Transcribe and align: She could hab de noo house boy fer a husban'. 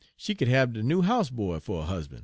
She 0.17 0.33
could 0.33 0.47
hab 0.47 0.73
de 0.73 0.81
noo 0.81 1.03
house 1.03 1.29
boy 1.29 1.59
fer 1.59 1.73
a 1.81 1.85
husban'. 1.85 2.19